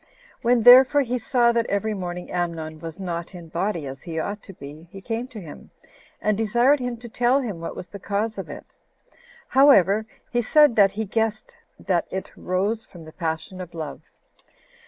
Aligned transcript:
When, 0.41 0.63
therefore, 0.63 1.01
he 1.01 1.19
saw 1.19 1.51
that 1.51 1.67
every 1.67 1.93
morning 1.93 2.31
Amnon 2.31 2.79
was 2.79 2.99
not 2.99 3.35
in 3.35 3.49
body 3.49 3.85
as 3.85 4.01
he 4.01 4.17
ought 4.17 4.41
to 4.41 4.53
be, 4.53 4.87
he 4.89 4.99
came 4.99 5.27
to 5.27 5.39
him, 5.39 5.69
and 6.19 6.35
desired 6.35 6.79
him 6.79 6.97
to 6.97 7.07
tell 7.07 7.39
him 7.41 7.59
what 7.59 7.75
was 7.75 7.89
the 7.89 7.99
cause 7.99 8.39
of 8.39 8.49
it: 8.49 8.65
however, 9.49 10.07
he 10.31 10.41
said 10.41 10.75
that 10.75 10.93
he 10.93 11.05
guessed 11.05 11.55
that 11.79 12.07
it 12.09 12.35
arose 12.35 12.83
from 12.83 13.05
the 13.05 13.13
passion 13.13 13.61
of 13.61 13.75
love. 13.75 14.01